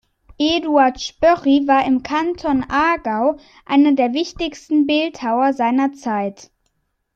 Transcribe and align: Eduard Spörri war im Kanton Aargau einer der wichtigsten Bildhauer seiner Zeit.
Eduard 0.39 0.99
Spörri 0.99 1.67
war 1.67 1.85
im 1.85 2.01
Kanton 2.01 2.65
Aargau 2.67 3.37
einer 3.67 3.91
der 3.91 4.13
wichtigsten 4.15 4.87
Bildhauer 4.87 5.53
seiner 5.53 5.93
Zeit. 5.93 6.49